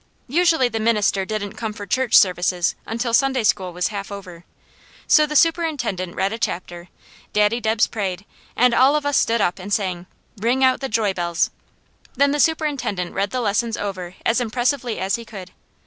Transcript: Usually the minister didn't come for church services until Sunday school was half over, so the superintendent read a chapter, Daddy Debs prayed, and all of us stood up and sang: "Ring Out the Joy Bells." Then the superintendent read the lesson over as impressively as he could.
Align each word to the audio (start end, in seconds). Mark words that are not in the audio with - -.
Usually 0.33 0.67
the 0.67 0.79
minister 0.79 1.25
didn't 1.25 1.53
come 1.53 1.73
for 1.73 1.85
church 1.85 2.17
services 2.17 2.73
until 2.87 3.13
Sunday 3.13 3.43
school 3.43 3.71
was 3.71 3.89
half 3.89 4.11
over, 4.11 4.45
so 5.05 5.27
the 5.27 5.35
superintendent 5.35 6.15
read 6.15 6.33
a 6.33 6.39
chapter, 6.39 6.89
Daddy 7.33 7.59
Debs 7.61 7.85
prayed, 7.85 8.25
and 8.55 8.73
all 8.73 8.95
of 8.95 9.05
us 9.05 9.15
stood 9.15 9.41
up 9.41 9.59
and 9.59 9.71
sang: 9.71 10.07
"Ring 10.37 10.63
Out 10.63 10.79
the 10.79 10.89
Joy 10.89 11.13
Bells." 11.13 11.51
Then 12.15 12.31
the 12.31 12.39
superintendent 12.39 13.13
read 13.13 13.29
the 13.29 13.41
lesson 13.41 13.73
over 13.79 14.15
as 14.25 14.41
impressively 14.41 14.97
as 14.99 15.17
he 15.17 15.23
could. 15.23 15.51